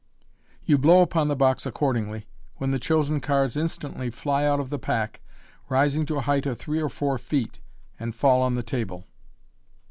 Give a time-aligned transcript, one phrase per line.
[0.63, 4.71] You blow upon the box accordingly, when the chosen cards in stantly fly out of
[4.71, 5.21] the pack,
[5.69, 7.59] rising to a height of three or four feet,
[7.99, 9.05] and fall on the table.